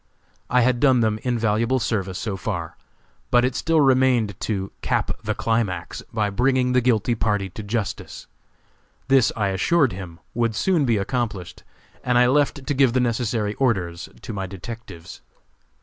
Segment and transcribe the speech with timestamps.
[0.49, 2.75] I had done them invaluable service so far,
[3.29, 8.25] but it still remained to "cap the climax" by bringing the guilty party to justice.
[9.09, 11.63] This I assured him would soon be accomplished,
[12.03, 15.21] and I left to give the necessary orders to my detectives.